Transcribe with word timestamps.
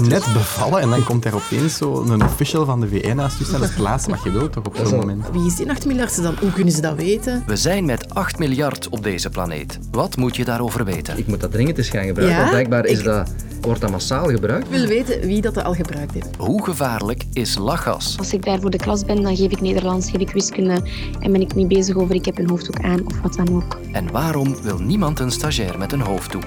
net 0.00 0.24
bevallen 0.32 0.80
en 0.80 0.90
dan 0.90 1.04
komt 1.04 1.24
er 1.24 1.34
opeens 1.34 1.76
zo 1.76 2.02
een 2.08 2.22
official 2.24 2.64
van 2.64 2.80
de 2.80 2.88
VN 2.88 3.16
naast 3.16 3.38
je 3.38 3.44
staan. 3.44 3.60
Dat 3.60 3.68
is 3.68 3.74
het 3.74 3.84
laatste 3.84 4.10
wat 4.10 4.22
je 4.22 4.30
wilt 4.30 4.52
toch 4.52 4.64
op 4.64 4.76
zo'n 4.84 4.96
moment. 4.98 5.24
Wie 5.32 5.46
is 5.46 5.54
die 5.56 5.70
8 5.70 5.86
miljardste 5.86 6.22
dan? 6.22 6.34
Hoe 6.40 6.52
kunnen 6.52 6.72
ze 6.72 6.80
dat 6.80 6.96
weten? 6.96 7.42
We 7.46 7.56
zijn 7.56 7.84
met 7.84 8.14
8 8.14 8.38
miljard 8.38 8.88
op 8.88 9.02
deze 9.02 9.30
planeet. 9.30 9.78
Wat 9.90 10.16
moet 10.16 10.36
je 10.36 10.44
daarover 10.44 10.84
weten? 10.84 11.18
Ik 11.18 11.26
moet 11.26 11.40
dat 11.40 11.50
dringend 11.52 11.78
eens 11.78 11.88
gaan 11.88 12.04
gebruiken, 12.06 12.34
Ja? 12.36 12.40
want 12.42 12.50
blijkbaar 12.50 12.84
is 12.84 12.98
Ik- 12.98 13.04
dat, 13.04 13.30
wordt 13.60 13.80
dat 13.80 13.90
massaal 13.90 14.28
gebruikt. 14.28 14.64
Ik 14.66 14.70
wil 14.78 14.86
weten 14.86 15.20
wie 15.20 15.40
dat 15.40 15.64
al 15.64 15.74
gebruikt 15.74 16.12
heeft. 16.14 16.28
Hoe 16.38 16.64
gevaarlijk 16.64 17.22
is 17.32 17.56
lachgas? 17.56 18.14
Als 18.18 18.32
ik 18.32 18.44
daar 18.44 18.60
voor 18.60 18.70
de 18.70 18.78
klas 18.78 19.04
ben, 19.04 19.22
dan 19.22 19.36
geef 19.36 19.50
ik 19.50 19.60
Nederlands, 19.60 20.10
geef 20.10 20.20
ik 20.20 20.30
wiskunde 20.30 20.80
en 21.20 21.32
ben 21.32 21.40
ik 21.40 21.54
niet 21.54 21.68
bezig 21.68 21.96
over 21.96 22.14
ik 22.14 22.24
heb 22.24 22.38
een 22.38 22.48
hoofddoek 22.48 22.80
aan 22.80 23.06
of 23.06 23.20
wat 23.22 23.34
dan 23.34 23.48
ook. 23.56 23.78
En 23.92 24.10
waarom 24.12 24.56
wil 24.62 24.78
niemand 24.78 25.20
een 25.20 25.30
stagiair 25.30 25.78
met 25.78 25.92
een 25.92 26.00
hoofddoek? 26.00 26.44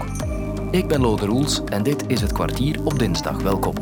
Ik 0.71 0.87
ben 0.87 1.01
Lode 1.01 1.25
Roels 1.25 1.61
en 1.63 1.83
dit 1.83 2.03
is 2.07 2.21
het 2.21 2.31
kwartier 2.31 2.83
op 2.83 2.99
dinsdag. 2.99 3.41
Welkom. 3.41 3.73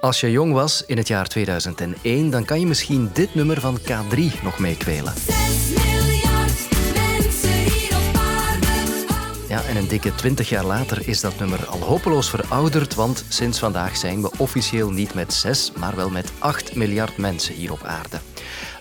Als 0.00 0.20
je 0.20 0.30
jong 0.30 0.52
was 0.52 0.84
in 0.86 0.96
het 0.96 1.08
jaar 1.08 1.26
2001, 1.26 2.30
dan 2.30 2.44
kan 2.44 2.60
je 2.60 2.66
misschien 2.66 3.10
dit 3.12 3.34
nummer 3.34 3.60
van 3.60 3.78
K3 3.78 4.42
nog 4.42 4.58
meekwelen. 4.58 5.12
6 5.16 5.36
miljard 5.68 6.68
mensen 6.94 7.50
hier 7.50 7.96
op 8.08 8.16
aarde. 8.16 8.66
Ja, 9.48 9.62
en 9.62 9.76
een 9.76 9.88
dikke 9.88 10.14
20 10.14 10.48
jaar 10.48 10.64
later 10.64 11.08
is 11.08 11.20
dat 11.20 11.38
nummer 11.38 11.66
al 11.66 11.80
hopeloos 11.80 12.30
verouderd, 12.30 12.94
want 12.94 13.24
sinds 13.28 13.58
vandaag 13.58 13.96
zijn 13.96 14.22
we 14.22 14.30
officieel 14.38 14.90
niet 14.90 15.14
met 15.14 15.32
6, 15.32 15.72
maar 15.76 15.96
wel 15.96 16.10
met 16.10 16.32
8 16.38 16.74
miljard 16.74 17.16
mensen 17.16 17.54
hier 17.54 17.72
op 17.72 17.82
aarde. 17.82 18.29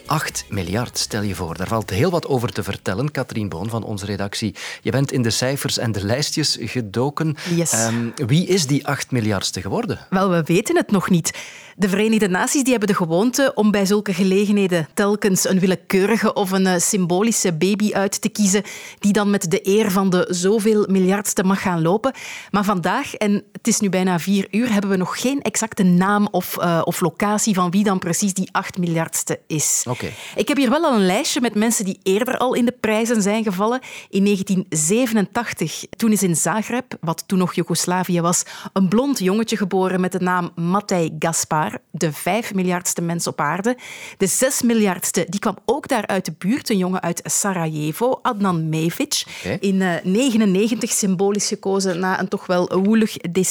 8 0.10 0.46
miljard, 0.50 0.98
stel 0.98 1.22
je 1.22 1.36
voor. 1.36 1.58
Daar 1.58 1.68
valt 1.68 1.90
heel 1.90 2.10
wat 2.10 2.28
over 2.28 2.52
te 2.52 2.64
vertellen. 2.64 3.12
Katrien 3.12 3.50
Boon 3.50 3.70
van 3.70 3.84
onze 3.84 4.06
redactie. 4.06 4.56
Je 4.82 4.92
bent 4.92 5.12
in 5.12 5.22
de 5.22 5.30
cijfers 5.30 5.78
en 5.78 5.92
de 5.92 6.06
lijstjes 6.06 6.58
gedoken. 6.62 7.36
Yes. 7.56 7.72
Ehm, 7.72 8.10
wie 8.16 8.46
is 8.46 8.68
die 8.68 8.88
8 8.88 9.12
miljardste 9.12 9.62
geworden? 9.62 10.00
Wel, 10.10 10.30
we 10.30 10.44
weten 10.44 10.76
het 10.76 10.92
nog 10.92 11.10
niet. 11.10 11.38
De 11.76 11.90
Verenigde 11.90 12.28
Naties 12.28 12.62
die 12.62 12.72
hebben 12.72 12.90
de 12.90 12.96
gewoonte 12.96 13.52
om 13.56 13.72
bij 13.72 13.86
zulke 13.86 14.14
gelegenheden 14.14 14.88
telkens 14.94 15.50
een 15.50 15.60
willekeurige 15.60 16.34
of 16.34 16.52
een 16.52 16.66
eh, 16.66 16.80
symbolische 16.80 17.54
baby 17.54 17.94
uit 17.94 18.22
te 18.22 18.30
kiezen 18.30 18.64
die 19.00 19.14
dan 19.14 19.30
met 19.30 19.52
de 19.52 19.68
eer 19.68 19.92
van 19.92 20.10
de 20.10 20.28
zoveel 20.30 20.86
miljardste 20.90 21.44
mag 21.44 21.62
gaan 21.62 21.82
lopen. 21.82 22.14
Maar 22.52 22.64
vandaag, 22.64 23.14
en 23.14 23.44
het 23.60 23.68
is 23.68 23.80
nu 23.80 23.90
bijna 23.90 24.20
vier 24.20 24.48
uur, 24.52 24.72
hebben 24.72 24.90
we 24.90 24.98
nog 24.98 25.22
geen 25.22 25.42
exacte 25.42 25.84
naam 25.84 26.28
of, 26.32 26.58
eh, 26.58 26.82
of 26.84 27.02
locatie 27.02 27.54
van 27.54 27.72
wie 27.72 27.84
dan 27.84 28.00
precies 28.00 28.34
die 28.34 28.50
8 28.52 28.78
miljardste 28.78 29.40
is. 29.48 29.84
Oké. 29.88 30.12
Ik 30.36 30.48
heb 30.48 30.58
hier 30.58 30.70
wel 30.70 30.84
al 30.84 30.94
een 30.94 31.06
lijstje 31.06 31.42
met 31.42 31.56
mensen 31.56 31.86
die 31.86 32.00
eerder 32.04 32.38
al 32.38 32.54
in 32.54 32.66
de 32.66 32.76
prijzen 32.80 33.22
zijn 33.22 33.44
gevallen. 33.44 33.80
In 34.10 34.24
1987, 34.24 35.86
toen 35.98 36.12
is 36.12 36.24
in 36.24 36.36
Zagreb, 36.36 36.98
wat 37.02 37.24
toen 37.28 37.38
nog 37.38 37.54
Joegoslavië 37.54 38.22
was, 38.22 38.44
een 38.74 38.88
blond 38.88 39.20
jongetje 39.20 39.58
geboren 39.58 40.02
met 40.02 40.12
de 40.12 40.20
naam 40.20 40.52
Matej 40.56 41.16
Gaspar, 41.20 41.78
de 41.92 42.14
5 42.14 42.54
miljardste 42.54 43.02
mens 43.02 43.28
op 43.28 43.40
aarde. 43.40 43.78
De 44.18 44.28
6 44.28 44.62
miljardste, 44.62 45.26
die 45.30 45.40
kwam 45.40 45.58
ook 45.66 45.88
daar 45.88 46.08
uit 46.08 46.26
de 46.26 46.34
buurt, 46.38 46.70
een 46.70 46.78
jongen 46.78 47.02
uit 47.02 47.22
Sarajevo, 47.24 48.20
Adnan 48.22 48.70
Mevic. 48.70 49.24
In 49.60 49.82
eh, 49.82 50.04
99 50.04 50.92
symbolisch 50.92 51.48
gekozen 51.48 52.00
na 52.00 52.20
een 52.20 52.28
toch 52.28 52.46
wel 52.46 52.82
woelig 52.84 53.18
decennium 53.18 53.48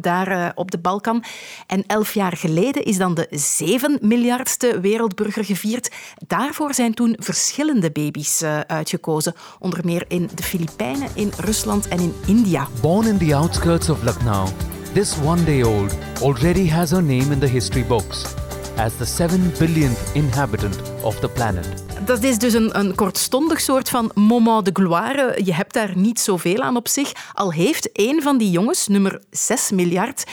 daar 0.00 0.28
eh, 0.28 0.48
op 0.54 0.70
de 0.70 0.78
Balkan. 0.78 1.24
En 1.66 1.84
elf 1.86 2.14
jaar 2.14 2.36
geleden 2.36 2.84
is 2.84 2.96
dan 2.96 3.14
de 3.14 3.26
7 3.30 3.98
miljardste 4.02 4.80
wereldburger 4.80 5.44
gevierd. 5.44 5.90
Daarvoor 6.26 6.74
zijn 6.74 6.94
toen 6.94 7.16
verschillende 7.18 7.90
baby's 7.90 8.42
eh, 8.42 8.60
uitgekozen. 8.60 9.34
Onder 9.58 9.80
meer 9.84 10.04
in 10.08 10.30
de 10.34 10.42
Filipijnen, 10.42 11.08
in 11.14 11.32
Rusland 11.36 11.88
en 11.88 11.98
in 11.98 12.14
India. 12.26 12.68
Born 12.80 13.06
in 13.06 13.18
the 13.18 13.34
outskirts 13.34 13.88
of 13.88 14.02
Lucknow, 14.02 14.48
this 14.92 15.14
one 15.24 15.44
day 15.44 15.62
old 15.62 15.96
already 16.22 16.68
has 16.68 16.90
her 16.90 17.02
name 17.02 17.32
in 17.32 17.38
the 17.38 17.46
history 17.46 17.84
books 17.86 18.24
as 18.76 18.96
the 18.96 19.04
7 19.04 19.52
billionth 19.58 19.98
inhabitant 20.14 20.80
of 21.02 21.20
the 21.20 21.28
planet. 21.28 21.68
Dat 22.04 22.22
is 22.22 22.38
dus 22.38 22.52
een, 22.52 22.78
een 22.78 22.94
kortstondig 22.94 23.60
soort 23.60 23.88
van 23.88 24.10
moment 24.14 24.64
de 24.64 24.70
gloire. 24.72 25.40
Je 25.44 25.54
hebt 25.54 25.72
daar 25.74 25.96
niet 25.96 26.20
zoveel 26.20 26.60
aan 26.60 26.76
op 26.76 26.88
zich. 26.88 27.12
Al 27.32 27.52
heeft 27.52 27.88
een 27.92 28.22
van 28.22 28.38
die 28.38 28.50
jongens, 28.50 28.86
nummer 28.86 29.20
6 29.30 29.70
miljard, 29.70 30.24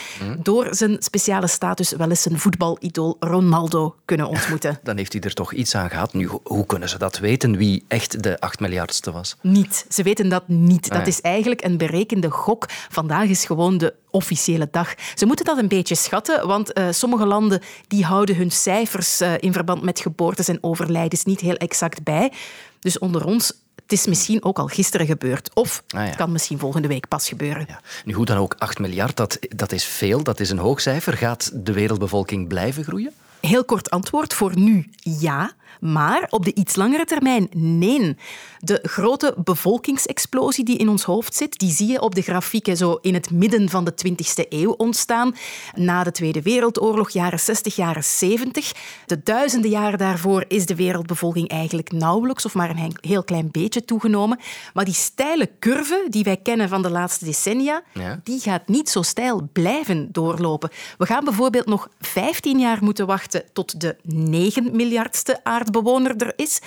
door 0.42 0.66
zijn 0.70 0.96
speciale 0.98 1.46
status 1.46 1.92
wel 1.92 2.08
eens 2.08 2.22
zijn 2.22 2.38
voetbalidool 2.38 3.16
Ronaldo 3.20 3.94
kunnen 4.04 4.28
ontmoeten. 4.34 4.78
Dan 4.82 4.96
heeft 4.96 5.12
hij 5.12 5.22
er 5.22 5.34
toch 5.34 5.52
iets 5.52 5.74
aan 5.74 5.90
gehad. 5.90 6.12
Nu, 6.12 6.28
ho- 6.28 6.40
hoe 6.44 6.66
kunnen 6.66 6.88
ze 6.88 6.98
dat 6.98 7.18
weten, 7.18 7.56
wie 7.56 7.84
echt 7.88 8.22
de 8.22 8.40
8 8.40 8.60
miljardste 8.60 9.10
was? 9.10 9.36
Niet. 9.40 9.86
Ze 9.88 10.02
weten 10.02 10.28
dat 10.28 10.48
niet. 10.48 10.88
Dat 10.88 11.00
ja. 11.00 11.06
is 11.06 11.20
eigenlijk 11.20 11.64
een 11.64 11.76
berekende 11.76 12.30
gok. 12.30 12.66
Vandaag 12.88 13.28
is 13.28 13.44
gewoon 13.44 13.78
de 13.78 13.94
officiële 14.10 14.68
dag. 14.70 14.94
Ze 15.14 15.26
moeten 15.26 15.44
dat 15.44 15.58
een 15.58 15.68
beetje 15.68 15.94
schatten, 15.94 16.46
want 16.46 16.72
eh, 16.72 16.86
sommige 16.90 17.26
landen 17.26 17.60
die 17.88 18.04
houden 18.04 18.36
hun 18.36 18.50
cijfers 18.50 19.20
eh, 19.20 19.32
in 19.38 19.52
verband 19.52 19.82
met 19.82 20.00
geboortes 20.00 20.48
en 20.48 20.57
overlijdens 20.60 21.24
niet 21.24 21.40
heel 21.40 21.54
exact 21.56 22.02
bij. 22.02 22.32
Dus 22.80 22.98
onder 22.98 23.24
ons, 23.24 23.52
het 23.82 23.92
is 23.92 24.06
misschien 24.06 24.44
ook 24.44 24.58
al 24.58 24.66
gisteren 24.66 25.06
gebeurd. 25.06 25.50
Of 25.54 25.82
Ah, 25.88 26.00
ja. 26.00 26.06
het 26.06 26.16
kan 26.16 26.32
misschien 26.32 26.58
volgende 26.58 26.88
week 26.88 27.08
pas 27.08 27.28
gebeuren. 27.28 27.64
Ja. 27.68 27.80
Nu, 28.04 28.12
hoe 28.12 28.24
dan 28.24 28.36
ook, 28.36 28.54
8 28.58 28.78
miljard, 28.78 29.16
dat, 29.16 29.38
dat 29.48 29.72
is 29.72 29.84
veel, 29.84 30.22
dat 30.22 30.40
is 30.40 30.50
een 30.50 30.58
hoog 30.58 30.80
cijfer. 30.80 31.12
Gaat 31.16 31.50
de 31.54 31.72
wereldbevolking 31.72 32.48
blijven 32.48 32.84
groeien? 32.84 33.12
Heel 33.40 33.64
kort 33.64 33.90
antwoord 33.90 34.34
voor 34.34 34.58
nu 34.58 34.90
ja, 34.98 35.52
maar 35.80 36.26
op 36.30 36.44
de 36.44 36.54
iets 36.54 36.76
langere 36.76 37.04
termijn 37.04 37.48
nee. 37.52 38.16
De 38.58 38.78
grote 38.82 39.34
bevolkingsexplosie 39.44 40.64
die 40.64 40.76
in 40.76 40.88
ons 40.88 41.02
hoofd 41.02 41.34
zit, 41.34 41.58
die 41.58 41.70
zie 41.72 41.86
je 41.86 42.00
op 42.00 42.14
de 42.14 42.22
grafieken 42.22 42.76
zo 42.76 42.98
in 43.00 43.14
het 43.14 43.30
midden 43.30 43.68
van 43.68 43.84
de 43.84 43.92
20e 44.06 44.48
eeuw 44.48 44.70
ontstaan. 44.72 45.34
Na 45.74 46.04
de 46.04 46.10
Tweede 46.10 46.42
Wereldoorlog, 46.42 47.10
jaren 47.10 47.40
60, 47.40 47.76
jaren 47.76 48.04
70. 48.04 48.72
De 49.06 49.22
duizenden 49.22 49.70
jaren 49.70 49.98
daarvoor 49.98 50.44
is 50.48 50.66
de 50.66 50.74
wereldbevolking 50.74 51.48
eigenlijk 51.48 51.92
nauwelijks 51.92 52.44
of 52.44 52.54
maar 52.54 52.70
een 52.70 52.96
heel 53.00 53.24
klein 53.24 53.48
beetje 53.50 53.84
toegenomen. 53.84 54.38
Maar 54.74 54.84
die 54.84 54.94
steile 54.94 55.50
curve 55.60 56.06
die 56.10 56.24
wij 56.24 56.36
kennen 56.36 56.68
van 56.68 56.82
de 56.82 56.90
laatste 56.90 57.24
decennia, 57.24 57.82
Ja. 57.92 58.20
die 58.24 58.40
gaat 58.40 58.68
niet 58.68 58.90
zo 58.90 59.02
stijl 59.02 59.48
blijven 59.52 60.08
doorlopen. 60.12 60.70
We 60.98 61.06
gaan 61.06 61.24
bijvoorbeeld 61.24 61.66
nog 61.66 61.88
15 62.00 62.58
jaar 62.58 62.78
moeten 62.84 63.06
wachten 63.06 63.44
tot 63.52 63.80
de 63.80 63.96
9 64.02 64.76
miljardste 64.76 65.44
aardbewoner 65.58 66.16
er 66.16 66.32
is. 66.36 66.60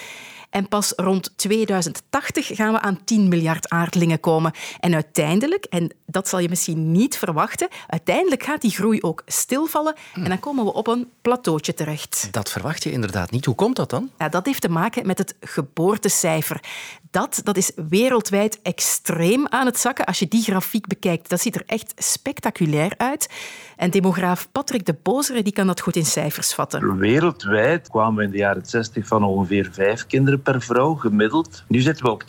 En 0.51 0.67
pas 0.67 0.93
rond 0.95 1.33
2080 1.35 2.47
gaan 2.47 2.73
we 2.73 2.79
aan 2.81 3.03
10 3.03 3.27
miljard 3.27 3.69
aardlingen 3.69 4.19
komen. 4.19 4.51
En 4.79 4.93
uiteindelijk, 4.93 5.65
en 5.65 5.91
dat 6.05 6.27
zal 6.27 6.39
je 6.39 6.49
misschien 6.49 6.91
niet 6.91 7.17
verwachten, 7.17 7.67
uiteindelijk 7.87 8.43
gaat 8.43 8.61
die 8.61 8.71
groei 8.71 9.01
ook 9.01 9.21
stilvallen 9.25 9.95
en 10.13 10.23
dan 10.23 10.39
komen 10.39 10.65
we 10.65 10.73
op 10.73 10.87
een 10.87 11.09
plateautje 11.21 11.73
terecht. 11.73 12.27
Dat 12.31 12.51
verwacht 12.51 12.83
je 12.83 12.91
inderdaad 12.91 13.31
niet. 13.31 13.45
Hoe 13.45 13.55
komt 13.55 13.75
dat 13.75 13.89
dan? 13.89 14.09
Ja, 14.17 14.29
dat 14.29 14.45
heeft 14.45 14.61
te 14.61 14.69
maken 14.69 15.07
met 15.07 15.17
het 15.17 15.35
geboortecijfer. 15.39 16.59
Dat, 17.11 17.41
dat 17.43 17.57
is 17.57 17.71
wereldwijd 17.89 18.59
extreem 18.61 19.47
aan 19.47 19.65
het 19.65 19.79
zakken. 19.79 20.05
Als 20.05 20.19
je 20.19 20.27
die 20.27 20.43
grafiek 20.43 20.87
bekijkt, 20.87 21.29
dat 21.29 21.41
ziet 21.41 21.55
er 21.55 21.63
echt 21.65 21.93
spectaculair 21.95 22.93
uit. 22.97 23.29
En 23.77 23.89
demograaf 23.89 24.51
Patrick 24.51 24.85
de 24.85 24.95
Bozere 25.03 25.43
die 25.43 25.53
kan 25.53 25.67
dat 25.67 25.81
goed 25.81 25.95
in 25.95 26.05
cijfers 26.05 26.53
vatten. 26.53 26.97
Wereldwijd 26.97 27.89
kwamen 27.89 28.15
we 28.15 28.23
in 28.23 28.31
de 28.31 28.37
jaren 28.37 28.65
60 28.65 29.07
van 29.07 29.23
ongeveer 29.23 29.69
vijf 29.71 30.07
kinderen 30.07 30.40
per 30.43 30.61
vrouw 30.61 30.93
gemiddeld. 30.93 31.63
Nu 31.67 31.79
zitten 31.79 32.05
we 32.05 32.11
op 32.11 32.23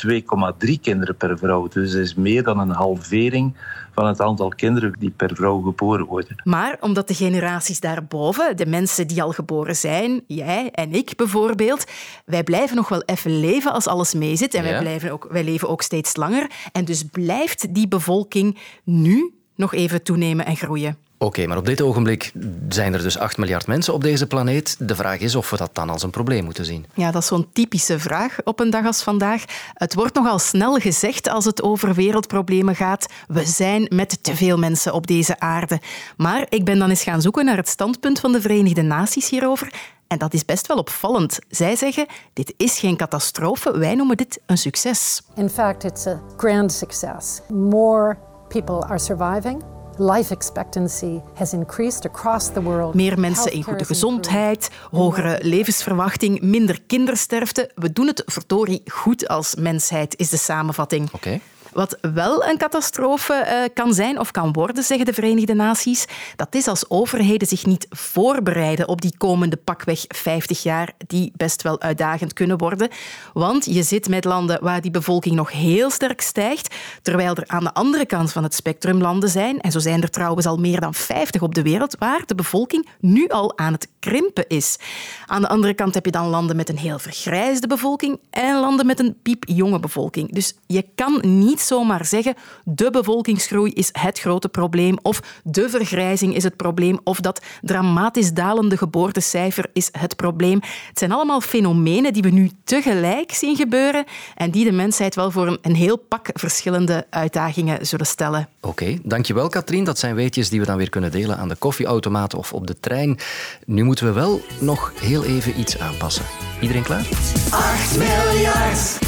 2,3 0.67 0.71
kinderen 0.81 1.17
per 1.17 1.39
vrouw. 1.39 1.69
Dus 1.69 1.93
dat 1.93 2.01
is 2.01 2.15
meer 2.15 2.43
dan 2.43 2.59
een 2.59 2.71
halvering 2.71 3.55
van 3.95 4.07
het 4.07 4.21
aantal 4.21 4.49
kinderen 4.49 4.95
die 4.99 5.11
per 5.11 5.31
vrouw 5.35 5.61
geboren 5.61 6.07
worden. 6.07 6.37
Maar 6.45 6.77
omdat 6.81 7.09
de 7.09 7.15
generaties 7.15 7.81
daarboven, 7.81 8.57
de 8.57 8.67
mensen 8.67 9.07
die 9.07 9.23
al 9.23 9.33
geboren 9.33 9.77
zijn, 9.77 10.23
jij 10.27 10.71
en 10.71 10.93
ik 10.93 11.17
bijvoorbeeld, 11.17 11.85
wij 12.25 12.43
blijven 12.45 12.77
nog 12.77 12.89
wel 12.89 13.03
even 13.03 13.41
leven 13.41 13.73
als 13.73 13.87
alles 13.87 14.15
meezit. 14.15 14.55
En 14.55 14.63
wij, 14.63 14.73
Ja. 14.73 14.81
blijven 14.81 15.11
ook, 15.11 15.27
wij 15.31 15.45
leven 15.45 15.69
ook 15.69 15.83
steeds 15.83 16.17
langer. 16.17 16.51
En 16.73 16.85
dus 16.85 17.05
blijft 17.05 17.75
die 17.75 17.89
bevolking 17.89 18.59
nu 18.85 19.35
nog 19.57 19.75
even 19.75 20.03
toenemen 20.03 20.47
en 20.47 20.57
groeien. 20.57 20.97
Oké, 21.23 21.47
maar 21.47 21.57
op 21.57 21.67
dit 21.67 21.83
ogenblik 21.83 22.33
zijn 22.69 22.95
er 22.95 23.03
dus 23.03 23.19
8 23.19 23.37
miljard 23.37 23.67
mensen 23.67 23.95
op 23.95 24.03
deze 24.03 24.27
planeet. 24.27 24.77
De 24.79 24.95
vraag 24.95 25.19
is 25.19 25.35
of 25.35 25.51
we 25.51 25.57
dat 25.57 25.71
dan 25.73 25.91
als 25.91 26.03
een 26.03 26.11
probleem 26.11 26.45
moeten 26.45 26.65
zien. 26.65 26.87
Ja, 26.95 27.11
dat 27.11 27.23
is 27.23 27.29
zo'n 27.29 27.49
typische 27.53 27.99
vraag 27.99 28.37
op 28.45 28.61
een 28.61 28.71
dag 28.71 28.87
als 28.87 29.03
vandaag. 29.03 29.45
Het 29.75 29.95
wordt 29.95 30.15
nogal 30.15 30.39
snel 30.39 30.79
gezegd 30.79 31.29
als 31.29 31.45
het 31.45 31.63
over 31.63 31.95
wereldproblemen 31.95 32.77
gaat. 32.77 33.07
We 33.27 33.45
zijn 33.45 33.87
met 33.89 34.23
te 34.23 34.37
veel 34.37 34.59
mensen 34.59 34.93
op 34.93 35.07
deze 35.07 35.41
aarde. 35.41 35.81
Maar 36.17 36.47
ik 36.49 36.65
ben 36.65 36.79
dan 36.79 36.89
eens 36.89 37.03
gaan 37.03 37.23
zoeken 37.23 37.45
naar 37.45 37.57
het 37.57 37.69
standpunt 37.69 38.21
van 38.21 38.33
de 38.33 38.41
Verenigde 38.41 38.83
Naties 38.83 39.31
hierover. 39.31 39.73
En 40.07 40.19
dat 40.19 40.35
is 40.35 40.45
best 40.45 40.67
wel 40.67 40.77
opvallend. 40.77 41.39
Zij 41.49 41.77
zeggen, 41.77 42.07
dit 42.33 42.55
is 42.57 42.79
geen 42.79 42.97
catastrofe, 42.97 43.79
wij 43.79 43.95
noemen 43.95 44.17
dit 44.17 44.41
een 44.47 44.59
succes. 44.59 45.23
In 45.35 45.51
fact, 45.51 45.85
it's 45.85 46.07
a 46.07 46.21
grand 46.37 46.73
success. 46.73 47.41
More 47.49 48.19
people 48.49 48.83
are 48.87 48.99
surviving. 48.99 49.72
Life 49.99 50.33
expectancy 50.33 51.21
has 51.35 51.53
increased 51.53 52.05
across 52.05 52.53
the 52.53 52.63
world. 52.63 52.95
Meer 52.95 53.21
mensen 53.21 53.53
in 53.53 53.63
goede 53.63 53.85
gezondheid, 53.85 54.71
hogere 54.91 55.39
levensverwachting, 55.43 56.41
minder 56.41 56.83
kindersterfte. 56.87 57.71
We 57.75 57.93
doen 57.93 58.07
het 58.07 58.23
verdorie 58.27 58.83
goed 58.87 59.29
als 59.29 59.55
mensheid, 59.55 60.19
is 60.19 60.29
de 60.29 60.37
samenvatting. 60.37 61.13
Oké. 61.13 61.41
Wat 61.73 61.99
wel 62.15 62.45
een 62.45 62.59
catastrofe 62.59 63.33
eh, 63.33 63.69
kan 63.75 63.95
zijn 63.95 64.19
of 64.19 64.31
kan 64.31 64.53
worden, 64.53 64.85
zeggen 64.85 65.07
de 65.07 65.13
Verenigde 65.13 65.55
Naties, 65.55 66.05
dat 66.37 66.55
is 66.55 66.69
als 66.69 66.91
overheden 66.91 67.49
zich 67.49 67.67
niet 67.67 67.87
voorbereiden 67.91 68.89
op 68.89 69.01
die 69.01 69.15
komende 69.19 69.57
pakweg 69.57 70.05
50 70.09 70.63
jaar, 70.63 70.93
die 71.07 71.33
best 71.37 71.63
wel 71.63 71.81
uitdagend 71.81 72.33
kunnen 72.33 72.59
worden. 72.59 72.89
Want 73.33 73.65
je 73.65 73.83
zit 73.83 74.09
met 74.09 74.25
landen 74.25 74.59
waar 74.63 74.81
die 74.81 74.91
bevolking 74.91 75.35
nog 75.35 75.53
heel 75.53 75.91
sterk 75.91 76.21
stijgt, 76.21 76.75
terwijl 77.03 77.35
er 77.35 77.45
aan 77.47 77.65
de 77.65 77.75
andere 77.75 78.07
kant 78.07 78.33
van 78.33 78.43
het 78.43 78.55
spectrum 78.55 79.01
landen 79.01 79.29
zijn, 79.29 79.61
en 79.61 79.73
zo 79.73 79.79
zijn 79.79 80.03
er 80.03 80.11
trouwens 80.11 80.47
al 80.47 80.57
meer 80.57 80.81
dan 80.81 80.95
50 80.95 81.43
op 81.43 81.55
de 81.55 81.63
wereld, 81.63 81.97
waar 81.99 82.23
de 82.27 82.35
bevolking 82.35 82.89
nu 83.01 83.29
al 83.29 83.59
aan 83.59 83.73
het 83.73 83.89
krimpen 83.99 84.49
is. 84.49 84.79
Aan 85.27 85.41
de 85.41 85.49
andere 85.49 85.75
kant 85.75 85.95
heb 85.95 86.05
je 86.05 86.11
dan 86.11 86.29
landen 86.29 86.57
met 86.57 86.69
een 86.69 86.79
heel 86.79 86.99
vergrijsde 86.99 87.67
bevolking 87.67 88.21
en 88.31 88.61
landen 88.61 88.87
met 88.87 89.01
een 89.01 89.17
piepjonge 89.23 89.81
bevolking. 89.81 90.33
Dus 90.33 90.55
je 90.67 90.85
kan 90.95 91.19
niet 91.23 91.61
zomaar 91.63 92.05
zeggen 92.05 92.35
de 92.65 92.91
bevolkingsgroei 92.91 93.73
is 93.73 93.89
het 93.93 94.19
grote 94.19 94.49
probleem 94.49 94.99
of 95.03 95.23
de 95.45 95.69
vergrijzing 95.69 96.35
is 96.35 96.43
het 96.43 96.57
probleem 96.57 96.99
of 97.05 97.21
dat 97.21 97.43
dramatisch 97.61 98.33
dalende 98.33 98.77
geboortecijfer 98.77 99.71
is 99.73 99.89
het 99.99 100.17
probleem. 100.17 100.61
Het 100.89 100.99
zijn 100.99 101.13
allemaal 101.13 101.41
fenomenen 101.41 102.13
die 102.13 102.23
we 102.23 102.31
nu 102.31 102.51
tegelijk 102.65 103.33
zien 103.33 103.57
gebeuren 103.57 104.05
en 104.35 104.51
die 104.51 104.65
de 104.65 104.73
mensheid 104.73 105.15
wel 105.15 105.31
voor 105.31 105.59
een, 105.63 105.75
heel 105.75 105.97
pak 105.97 106.29
verschillende 106.33 107.07
uitdagingen 107.11 107.87
zullen 107.87 108.07
stellen. 108.07 108.49
Oké, 108.61 108.99
dankjewel 109.03 109.49
Katrien. 109.49 109.85
Dat 109.85 109.99
zijn 109.99 110.15
weetjes 110.15 110.49
die 110.49 110.61
we 110.61 110.67
dan 110.67 110.77
weer 110.77 110.89
kunnen 110.89 111.11
delen 111.11 111.39
aan 111.39 111.49
de 111.49 111.57
koffieautomaat 111.57 112.35
of 112.35 112.53
op 112.53 112.67
de 112.67 112.81
trein. 112.81 113.19
Nu 113.67 113.85
moeten 113.85 114.07
we 114.07 114.13
wel 114.13 114.41
nog 114.61 114.93
heel 115.01 115.25
even 115.25 115.61
iets 115.61 115.79
aanpassen. 115.79 116.25
Iedereen 116.61 116.83
klaar? 116.83 117.09
8 117.51 117.99
miljard 117.99 118.99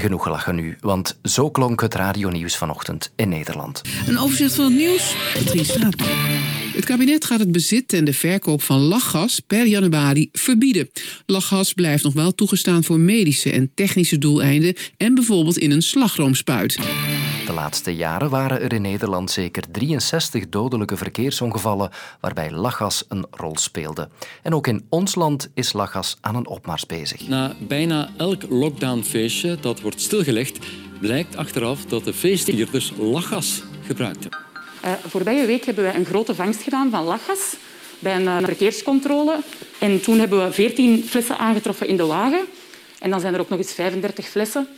Genoeg 0.00 0.22
gelachen 0.22 0.54
nu, 0.54 0.76
want 0.80 1.18
zo 1.22 1.50
klonk 1.50 1.80
het 1.80 1.94
radionieuws 1.94 2.56
vanochtend 2.56 3.12
in 3.16 3.28
Nederland. 3.28 3.82
Een 4.06 4.18
overzicht 4.18 4.54
van 4.54 4.64
het 4.64 4.74
nieuws. 4.74 5.14
Katrien 5.34 5.64
Straatman. 5.64 6.08
Het 6.74 6.84
kabinet 6.84 7.24
gaat 7.24 7.38
het 7.38 7.52
bezit 7.52 7.92
en 7.92 8.04
de 8.04 8.12
verkoop 8.12 8.62
van 8.62 8.80
lachgas 8.80 9.40
per 9.40 9.66
januari 9.66 10.28
verbieden. 10.32 10.90
Lachgas 11.26 11.72
blijft 11.72 12.04
nog 12.04 12.14
wel 12.14 12.34
toegestaan 12.34 12.84
voor 12.84 13.00
medische 13.00 13.50
en 13.50 13.70
technische 13.74 14.18
doeleinden 14.18 14.74
en 14.96 15.14
bijvoorbeeld 15.14 15.58
in 15.58 15.70
een 15.70 15.82
slagroomspuit. 15.82 16.78
De 17.48 17.54
laatste 17.54 17.96
jaren 17.96 18.30
waren 18.30 18.60
er 18.60 18.72
in 18.72 18.82
Nederland 18.82 19.30
zeker 19.30 19.62
63 19.70 20.48
dodelijke 20.48 20.96
verkeersongevallen 20.96 21.90
waarbij 22.20 22.50
lachgas 22.50 23.04
een 23.08 23.26
rol 23.30 23.56
speelde. 23.56 24.08
En 24.42 24.54
ook 24.54 24.66
in 24.66 24.86
ons 24.88 25.14
land 25.14 25.50
is 25.54 25.72
lachgas 25.72 26.16
aan 26.20 26.34
een 26.34 26.46
opmars 26.46 26.86
bezig. 26.86 27.28
Na 27.28 27.54
bijna 27.58 28.08
elk 28.16 28.42
lockdownfeestje 28.48 29.56
dat 29.60 29.80
wordt 29.80 30.00
stilgelegd, 30.00 30.58
blijkt 31.00 31.36
achteraf 31.36 31.84
dat 31.84 32.04
de 32.04 32.12
feestvierders 32.12 32.92
lachgas 32.98 33.62
gebruikten. 33.82 34.30
Uh, 34.84 34.92
vorige 35.06 35.46
week 35.46 35.64
hebben 35.64 35.84
we 35.84 35.94
een 35.94 36.04
grote 36.04 36.34
vangst 36.34 36.62
gedaan 36.62 36.90
van 36.90 37.04
lachgas 37.04 37.56
bij 37.98 38.16
een 38.16 38.22
uh, 38.22 38.38
verkeerscontrole. 38.38 39.40
En 39.78 40.00
toen 40.00 40.18
hebben 40.18 40.44
we 40.44 40.52
14 40.52 41.04
flessen 41.04 41.38
aangetroffen 41.38 41.88
in 41.88 41.96
de 41.96 42.06
wagen. 42.06 42.44
En 42.98 43.10
dan 43.10 43.20
zijn 43.20 43.34
er 43.34 43.40
ook 43.40 43.48
nog 43.48 43.58
eens 43.58 43.72
35 43.72 44.26
flessen, 44.26 44.68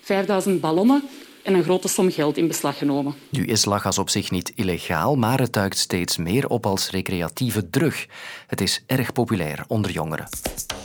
5000 0.00 0.60
ballonnen 0.60 1.02
en 1.44 1.54
een 1.54 1.62
grote 1.62 1.88
som 1.88 2.10
geld 2.10 2.36
in 2.36 2.48
beslag 2.48 2.78
genomen. 2.78 3.14
Nu 3.28 3.44
is 3.44 3.64
lachgas 3.64 3.98
op 3.98 4.10
zich 4.10 4.30
niet 4.30 4.52
illegaal, 4.54 5.16
maar 5.16 5.40
het 5.40 5.52
duikt 5.52 5.78
steeds 5.78 6.16
meer 6.16 6.48
op 6.48 6.66
als 6.66 6.90
recreatieve 6.90 7.70
drug. 7.70 8.06
Het 8.46 8.60
is 8.60 8.82
erg 8.86 9.12
populair 9.12 9.64
onder 9.68 9.90
jongeren. 9.90 10.28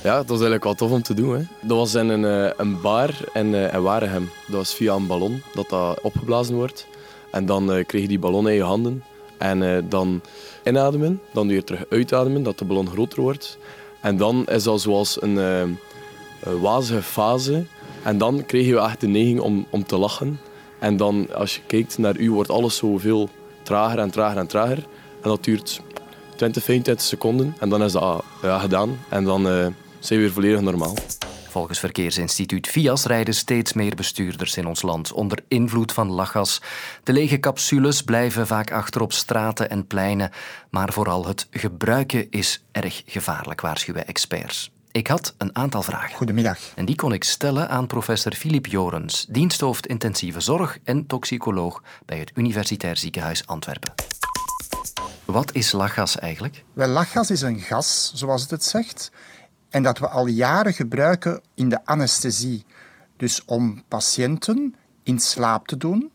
Ja, 0.03 0.15
dat 0.15 0.27
was 0.27 0.37
eigenlijk 0.37 0.63
wel 0.63 0.75
tof 0.75 0.91
om 0.91 1.01
te 1.01 1.13
doen. 1.13 1.35
Hè. 1.35 1.43
Dat 1.61 1.77
was 1.77 1.93
in 1.93 2.09
een, 2.09 2.25
eh, 2.25 2.53
een 2.57 2.81
bar 2.81 3.09
in, 3.33 3.53
uh, 3.53 3.73
in 3.73 3.81
Waregem. 3.81 4.29
Dat 4.47 4.55
was 4.55 4.73
via 4.73 4.93
een 4.93 5.07
ballon 5.07 5.41
dat 5.53 5.69
dat 5.69 6.01
opgeblazen 6.01 6.55
wordt. 6.55 6.87
En 7.31 7.45
dan 7.45 7.75
uh, 7.75 7.85
kreeg 7.85 8.01
je 8.01 8.07
die 8.07 8.19
ballon 8.19 8.49
in 8.49 8.55
je 8.55 8.63
handen. 8.63 9.03
En 9.37 9.61
uh, 9.61 9.77
dan 9.89 10.21
inademen, 10.63 11.21
dan 11.33 11.47
weer 11.47 11.63
terug 11.63 11.83
uitademen, 11.89 12.43
dat 12.43 12.57
de 12.57 12.65
ballon 12.65 12.89
groter 12.89 13.21
wordt. 13.21 13.57
En 14.01 14.17
dan 14.17 14.45
is 14.45 14.63
dat 14.63 14.81
zoals 14.81 15.21
een, 15.21 15.35
uh, 15.35 15.59
een 15.59 16.59
wazige 16.59 17.01
fase. 17.01 17.65
En 18.03 18.17
dan 18.17 18.45
kreeg 18.45 18.65
je 18.65 18.79
echt 18.79 19.01
de 19.01 19.07
neiging 19.07 19.39
om, 19.39 19.65
om 19.69 19.85
te 19.85 19.97
lachen. 19.97 20.39
En 20.79 20.97
dan, 20.97 21.33
als 21.33 21.55
je 21.55 21.61
kijkt 21.67 21.97
naar 21.97 22.17
u, 22.17 22.31
wordt 22.31 22.49
alles 22.49 22.75
zoveel 22.75 23.29
trager 23.63 23.99
en 23.99 24.11
trager 24.11 24.37
en 24.37 24.47
trager. 24.47 24.77
En 25.21 25.29
dat 25.29 25.43
duurt 25.43 25.81
20, 26.35 26.63
25 26.63 27.05
seconden. 27.05 27.55
En 27.59 27.69
dan 27.69 27.83
is 27.83 27.91
dat 27.91 28.23
ja, 28.41 28.59
gedaan. 28.59 28.99
En 29.09 29.23
dan 29.23 29.41
zijn 29.99 30.19
we 30.19 30.25
weer 30.25 30.31
volledig 30.31 30.61
normaal. 30.61 30.93
Volgens 31.49 31.79
Verkeersinstituut 31.79 32.67
VIAS 32.67 33.05
rijden 33.05 33.33
steeds 33.33 33.73
meer 33.73 33.95
bestuurders 33.95 34.57
in 34.57 34.65
ons 34.65 34.81
land 34.81 35.11
onder 35.11 35.39
invloed 35.47 35.91
van 35.91 36.11
lachgas. 36.11 36.61
De 37.03 37.13
lege 37.13 37.39
capsules 37.39 38.01
blijven 38.01 38.47
vaak 38.47 38.71
achter 38.71 39.01
op 39.01 39.13
straten 39.13 39.69
en 39.69 39.87
pleinen, 39.87 40.31
maar 40.69 40.93
vooral 40.93 41.25
het 41.25 41.47
gebruiken 41.51 42.27
is 42.29 42.63
erg 42.71 43.03
gevaarlijk, 43.05 43.61
waarschuwen 43.61 44.07
experts. 44.07 44.71
Ik 44.91 45.07
had 45.07 45.33
een 45.37 45.55
aantal 45.55 45.81
vragen. 45.81 46.15
Goedemiddag. 46.15 46.59
En 46.75 46.85
die 46.85 46.95
kon 46.95 47.13
ik 47.13 47.23
stellen 47.23 47.69
aan 47.69 47.87
professor 47.87 48.33
Filip 48.33 48.65
Jorens, 48.65 49.25
diensthoofd 49.29 49.87
intensieve 49.87 50.39
zorg 50.39 50.77
en 50.83 51.07
toxicoloog 51.07 51.83
bij 52.05 52.19
het 52.19 52.31
Universitair 52.35 52.97
Ziekenhuis 52.97 53.47
Antwerpen. 53.47 53.93
Wat 55.25 55.53
is 55.53 55.71
lachgas 55.71 56.19
eigenlijk? 56.19 56.63
Wel, 56.73 56.87
lachgas 56.87 57.31
is 57.31 57.41
een 57.41 57.59
gas, 57.59 58.11
zoals 58.15 58.41
het 58.41 58.51
het 58.51 58.63
zegt 58.63 59.11
en 59.69 59.83
dat 59.83 59.99
we 59.99 60.07
al 60.07 60.27
jaren 60.27 60.73
gebruiken 60.73 61.41
in 61.53 61.69
de 61.69 61.85
anesthesie. 61.85 62.65
Dus 63.17 63.45
om 63.45 63.83
patiënten 63.87 64.75
in 65.03 65.19
slaap 65.19 65.67
te 65.67 65.77
doen. 65.77 66.11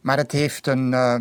Maar 0.00 0.16
het 0.16 0.32
heeft 0.32 0.66
een, 0.66 0.92
uh, 0.92 1.14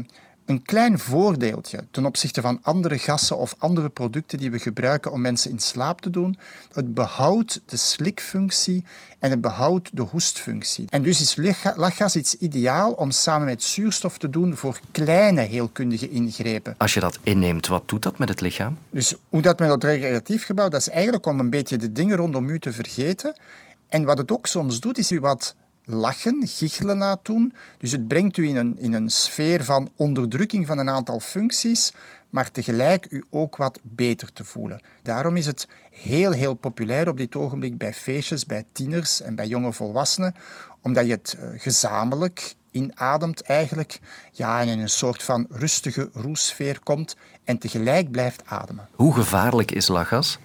een 0.45 0.61
klein 0.61 0.99
voordeeltje 0.99 1.83
ten 1.91 2.05
opzichte 2.05 2.41
van 2.41 2.59
andere 2.61 2.97
gassen 2.97 3.37
of 3.37 3.55
andere 3.57 3.89
producten 3.89 4.37
die 4.37 4.51
we 4.51 4.59
gebruiken 4.59 5.11
om 5.11 5.21
mensen 5.21 5.51
in 5.51 5.59
slaap 5.59 6.01
te 6.01 6.09
doen. 6.09 6.37
Het 6.73 6.93
behoudt 6.93 7.61
de 7.65 7.77
slikfunctie 7.77 8.83
en 9.19 9.29
het 9.29 9.41
behoudt 9.41 9.89
de 9.93 10.01
hoestfunctie. 10.01 10.85
En 10.89 11.01
dus 11.01 11.21
is 11.21 11.55
lachgas 11.75 12.15
iets 12.15 12.37
ideaal 12.37 12.91
om 12.91 13.11
samen 13.11 13.45
met 13.45 13.63
zuurstof 13.63 14.17
te 14.17 14.29
doen 14.29 14.55
voor 14.55 14.79
kleine 14.91 15.41
heelkundige 15.41 16.09
ingrepen. 16.09 16.75
Als 16.77 16.93
je 16.93 16.99
dat 16.99 17.19
inneemt, 17.23 17.67
wat 17.67 17.89
doet 17.89 18.03
dat 18.03 18.17
met 18.17 18.29
het 18.29 18.41
lichaam? 18.41 18.77
Dus 18.89 19.15
hoe 19.29 19.41
dat 19.41 19.59
met 19.59 19.69
het 19.69 19.83
recreatief 19.83 20.45
gebouw, 20.45 20.69
dat 20.69 20.79
is 20.79 20.89
eigenlijk 20.89 21.25
om 21.25 21.39
een 21.39 21.49
beetje 21.49 21.77
de 21.77 21.91
dingen 21.91 22.17
rondom 22.17 22.49
u 22.49 22.59
te 22.59 22.73
vergeten. 22.73 23.35
En 23.87 24.03
wat 24.03 24.17
het 24.17 24.31
ook 24.31 24.47
soms 24.47 24.79
doet, 24.79 24.97
is 24.97 25.11
u 25.11 25.19
wat 25.19 25.55
lachen, 25.85 26.47
giechelen 26.47 26.97
laat 26.97 27.25
doen. 27.25 27.53
Dus 27.77 27.91
het 27.91 28.07
brengt 28.07 28.37
u 28.37 28.47
in 28.47 28.55
een, 28.55 28.79
in 28.79 28.93
een 28.93 29.09
sfeer 29.09 29.63
van 29.63 29.89
onderdrukking 29.95 30.67
van 30.67 30.77
een 30.77 30.89
aantal 30.89 31.19
functies, 31.19 31.93
maar 32.29 32.51
tegelijk 32.51 33.07
u 33.09 33.23
ook 33.29 33.55
wat 33.55 33.79
beter 33.81 34.33
te 34.33 34.43
voelen. 34.43 34.81
Daarom 35.01 35.35
is 35.35 35.45
het 35.45 35.67
heel, 35.91 36.31
heel 36.31 36.53
populair 36.53 37.07
op 37.07 37.17
dit 37.17 37.35
ogenblik 37.35 37.77
bij 37.77 37.93
feestjes, 37.93 38.45
bij 38.45 38.65
tieners 38.71 39.21
en 39.21 39.35
bij 39.35 39.47
jonge 39.47 39.73
volwassenen, 39.73 40.35
omdat 40.81 41.05
je 41.05 41.11
het 41.11 41.37
uh, 41.39 41.59
gezamenlijk 41.61 42.55
inademt 42.71 43.41
eigenlijk, 43.41 43.99
ja, 44.31 44.61
en 44.61 44.67
in 44.67 44.79
een 44.79 44.89
soort 44.89 45.23
van 45.23 45.47
rustige 45.49 46.09
roesfeer 46.13 46.79
komt 46.83 47.15
en 47.43 47.57
tegelijk 47.57 48.11
blijft 48.11 48.41
ademen. 48.45 48.87
Hoe 48.91 49.13
gevaarlijk 49.13 49.71
is 49.71 49.87
lachgas? 49.87 50.39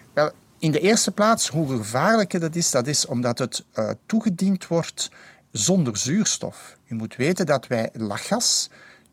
In 0.60 0.70
de 0.70 0.80
eerste 0.80 1.10
plaats, 1.10 1.48
hoe 1.48 1.76
gevaarlijker 1.76 2.40
dat 2.40 2.54
is, 2.54 2.70
dat 2.70 2.86
is 2.86 3.06
omdat 3.06 3.38
het 3.38 3.64
uh, 3.74 3.90
toegediend 4.06 4.66
wordt 4.66 5.10
zonder 5.50 5.96
zuurstof. 5.96 6.76
U 6.86 6.94
moet 6.94 7.16
weten 7.16 7.46
dat 7.46 7.66
wij 7.66 7.90
lachgas 7.92 8.70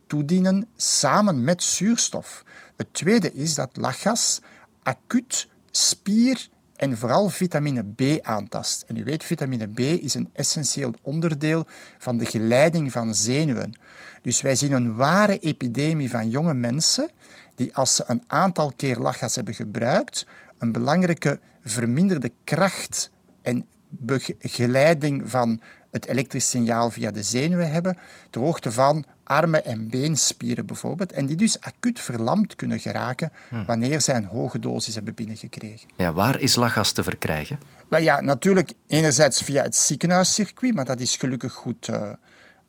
toedienen 0.07 0.67
samen 0.75 1.43
met 1.43 1.63
zuurstof. 1.63 2.43
Het 2.75 2.87
tweede 2.91 3.33
is 3.33 3.55
dat 3.55 3.69
lachgas 3.77 4.41
acuut 4.83 5.47
spier 5.71 6.47
en 6.75 6.97
vooral 6.97 7.29
vitamine 7.29 7.83
B 7.83 8.01
aantast. 8.21 8.83
En 8.87 8.97
u 8.97 9.03
weet, 9.03 9.23
vitamine 9.23 9.67
B 9.67 9.79
is 9.79 10.13
een 10.13 10.29
essentieel 10.33 10.93
onderdeel 11.01 11.65
van 11.97 12.17
de 12.17 12.25
geleiding 12.25 12.91
van 12.91 13.15
zenuwen. 13.15 13.79
Dus 14.21 14.41
wij 14.41 14.55
zien 14.55 14.71
een 14.71 14.95
ware 14.95 15.39
epidemie 15.39 16.09
van 16.09 16.29
jonge 16.29 16.53
mensen 16.53 17.09
die 17.55 17.75
als 17.75 17.95
ze 17.95 18.03
een 18.07 18.23
aantal 18.27 18.73
keer 18.75 18.97
lachgas 18.97 19.35
hebben 19.35 19.53
gebruikt, 19.53 20.25
een 20.57 20.71
belangrijke 20.71 21.39
verminderde 21.63 22.31
kracht 22.43 23.11
en 23.41 23.65
begeleiding 23.89 25.29
van 25.29 25.61
het 25.91 26.05
elektrisch 26.05 26.49
signaal 26.49 26.91
via 26.91 27.11
de 27.11 27.23
zenuwen 27.23 27.71
hebben, 27.71 27.97
ter 28.29 28.41
hoogte 28.41 28.71
van 28.71 29.05
armen- 29.23 29.65
en 29.65 29.89
beenspieren 29.89 30.65
bijvoorbeeld, 30.65 31.11
en 31.11 31.25
die 31.25 31.35
dus 31.35 31.61
acuut 31.61 31.99
verlamd 31.99 32.55
kunnen 32.55 32.79
geraken 32.79 33.31
wanneer 33.65 34.01
zij 34.01 34.15
een 34.15 34.25
hoge 34.25 34.59
dosis 34.59 34.95
hebben 34.95 35.13
binnengekregen. 35.13 35.89
Ja, 35.95 36.13
waar 36.13 36.39
is 36.39 36.55
lachgas 36.55 36.91
te 36.91 37.03
verkrijgen? 37.03 37.59
Wel 37.89 38.01
ja, 38.01 38.21
natuurlijk 38.21 38.73
enerzijds 38.87 39.41
via 39.41 39.63
het 39.63 39.75
ziekenhuiscircuit, 39.75 40.73
maar 40.73 40.85
dat 40.85 40.99
is 40.99 41.15
gelukkig 41.15 41.53
goed 41.53 41.87
uh, 41.87 42.11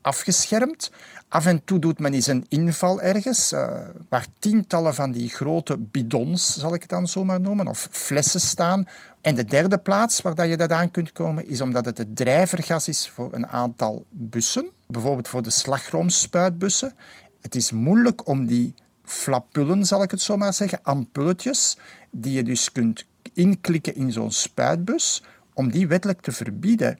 afgeschermd. 0.07 0.91
Af 1.29 1.47
en 1.47 1.65
toe 1.65 1.79
doet 1.79 1.99
men 1.99 2.15
eens 2.15 2.27
een 2.27 2.47
inval 2.49 3.01
ergens, 3.01 3.53
eh, 3.53 3.79
waar 4.09 4.27
tientallen 4.39 4.95
van 4.95 5.13
die 5.13 5.29
grote 5.29 5.79
bidons, 5.79 6.59
zal 6.59 6.75
ik 6.75 6.81
het 6.81 6.91
dan 6.91 7.09
zo 7.09 7.25
maar 7.25 7.41
noemen, 7.41 7.69
of 7.69 7.89
flessen 7.91 8.41
staan. 8.41 8.89
En 9.21 9.35
de 9.35 9.45
derde 9.45 9.79
plaats 9.79 10.23
waar 10.23 10.35
dat 10.35 10.49
je 10.49 10.57
dat 10.57 10.73
aan 10.73 10.91
kunt 10.91 11.13
komen, 11.13 11.49
is 11.49 11.61
omdat 11.61 11.85
het 11.85 11.99
het 11.99 12.17
drijvergas 12.17 12.89
is 12.89 13.09
voor 13.09 13.33
een 13.33 13.47
aantal 13.47 14.05
bussen. 14.11 14.67
Bijvoorbeeld 14.87 15.29
voor 15.29 15.43
de 15.43 15.51
slagroomspuitbussen. 15.51 16.95
Het 17.41 17.55
is 17.55 17.73
moeilijk 17.73 18.29
om 18.29 18.47
die 18.47 18.75
flapullen, 19.05 19.85
zal 19.85 20.03
ik 20.03 20.11
het 20.11 20.21
zo 20.21 20.37
maar 20.37 20.55
zeggen, 20.55 20.79
ampulletjes, 20.83 21.77
die 22.11 22.33
je 22.33 22.43
dus 22.43 22.73
kunt 22.73 23.05
inklikken 23.35 23.95
in 23.95 24.13
zo'n 24.13 24.31
spuitbus, 24.31 25.23
om 25.55 25.71
die 25.71 25.87
wettelijk 25.87 26.21
te 26.21 26.33
verbieden. 26.33 26.99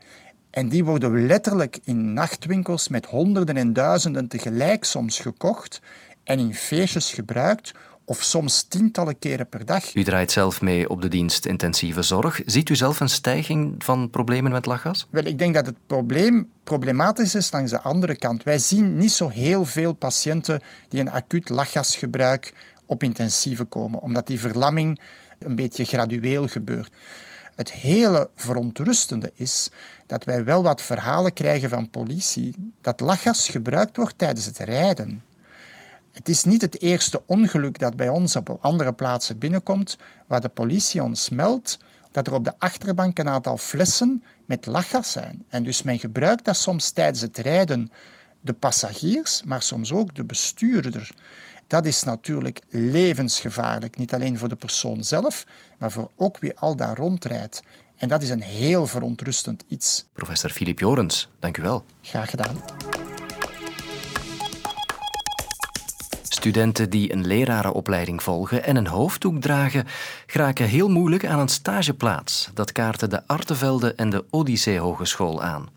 En 0.57 0.69
die 0.69 0.85
worden 0.85 1.27
letterlijk 1.27 1.79
in 1.85 2.13
nachtwinkels 2.13 2.89
met 2.89 3.07
honderden 3.07 3.57
en 3.57 3.73
duizenden 3.73 4.29
tegelijk 4.29 4.85
soms 4.85 5.19
gekocht 5.19 5.81
en 6.25 6.39
in 6.39 6.55
feestjes 6.55 7.13
gebruikt, 7.13 7.73
of 8.05 8.23
soms 8.23 8.63
tientallen 8.63 9.19
keren 9.19 9.49
per 9.49 9.65
dag. 9.65 9.95
U 9.95 10.05
draait 10.05 10.33
zelf 10.33 10.61
mee 10.61 10.89
op 10.89 11.03
de 11.03 11.09
dienst 11.09 11.47
intensieve 11.47 12.03
zorg. 12.03 12.41
Ziet 12.47 12.69
u 12.69 12.77
zelf 12.77 13.01
een 13.01 13.09
stijging 13.09 13.85
van 13.85 14.11
problemen 14.11 14.53
met 14.53 14.67
lachgas? 14.67 15.07
Wel, 15.11 15.25
ik 15.25 15.39
denk 15.39 15.55
dat 15.55 15.67
het 15.67 15.77
probleem 15.87 16.51
problematisch 16.65 17.35
is 17.35 17.53
langs 17.53 17.71
de 17.71 17.81
andere 17.81 18.17
kant. 18.17 18.43
Wij 18.43 18.59
zien 18.59 18.97
niet 18.97 19.13
zo 19.13 19.29
heel 19.29 19.65
veel 19.65 19.93
patiënten 19.93 20.61
die 20.89 21.01
een 21.01 21.11
acuut 21.11 21.49
lachgasgebruik 21.49 22.53
op 22.87 23.03
intensieve 23.03 23.65
komen, 23.65 24.01
omdat 24.01 24.27
die 24.27 24.41
verlamming 24.41 25.01
een 25.39 25.57
beetje 25.57 25.85
gradueel 25.85 26.49
gebeurt. 26.49 26.93
Het 27.57 27.73
hele 27.73 28.31
verontrustende 28.35 29.33
is 29.35 29.71
dat 30.07 30.25
wij 30.25 30.45
wel 30.45 30.63
wat 30.63 30.83
verhalen 30.83 31.33
krijgen 31.33 31.69
van 31.69 31.91
politie 31.91 32.73
dat 32.81 33.01
lachgas 33.01 33.49
gebruikt 33.49 33.97
wordt 33.97 34.19
tijdens 34.19 34.47
het 34.47 34.59
rijden. 34.59 35.25
Het 36.13 36.29
is 36.29 36.45
niet 36.45 36.61
het 36.61 36.81
eerste 36.81 37.23
ongeluk 37.27 37.79
dat 37.79 37.97
bij 37.97 38.09
ons 38.09 38.37
op 38.37 38.59
andere 38.61 38.93
plaatsen 38.93 39.39
binnenkomt, 39.39 39.97
waar 40.27 40.41
de 40.41 40.49
politie 40.49 41.03
ons 41.03 41.29
meldt 41.29 41.79
dat 42.11 42.27
er 42.27 42.33
op 42.33 42.45
de 42.45 42.55
achterbank 42.59 43.19
een 43.19 43.29
aantal 43.29 43.57
flessen 43.57 44.25
met 44.45 44.67
lachgas 44.67 45.13
zijn. 45.13 45.45
En 45.49 45.63
dus 45.63 45.83
men 45.83 45.99
gebruikt 45.99 46.45
dat 46.45 46.57
soms 46.57 46.91
tijdens 46.91 47.21
het 47.21 47.39
rijden 47.39 47.91
de 48.41 48.53
passagiers, 48.53 49.43
maar 49.43 49.63
soms 49.63 49.93
ook 49.93 50.15
de 50.15 50.25
bestuurder. 50.25 51.11
Dat 51.67 51.87
is 51.87 52.03
natuurlijk 52.03 52.61
levensgevaarlijk, 52.69 53.97
niet 53.97 54.15
alleen 54.15 54.39
voor 54.39 54.49
de 54.49 54.57
persoon 54.57 55.05
zelf, 55.05 55.47
maar 55.79 55.93
voor 55.93 56.11
ook 56.17 56.39
wie 56.39 56.59
al 56.59 56.77
daar 56.77 56.97
rondrijdt. 56.97 57.63
En 57.97 58.09
dat 58.09 58.23
is 58.23 58.31
een 58.31 58.43
heel 58.43 58.87
verontrustend 58.87 59.65
iets. 59.69 60.07
Professor 60.13 60.51
Filip 60.51 60.79
Jorens, 60.79 61.29
dank 61.39 61.57
u 61.57 61.63
wel. 61.63 61.85
Graag 62.03 62.31
gedaan. 62.31 62.63
Studenten 66.23 66.91
die 66.91 67.13
een 67.13 67.27
lerarenopleiding 67.27 68.23
volgen 68.23 68.65
en 68.65 68.77
een 68.77 68.87
hoofddoek 68.87 69.41
dragen, 69.41 69.85
geraken 70.27 70.67
heel 70.67 70.89
moeilijk 70.89 71.27
aan 71.27 71.39
een 71.39 71.49
stageplaats. 71.49 72.51
Dat 72.55 72.73
kaarten 72.73 73.11
de 73.11 73.27
Artevelde 73.27 73.95
en 73.95 74.11
de 74.11 74.25
Odyssee 74.31 74.79
Hogeschool 74.79 75.43
aan. 75.43 75.69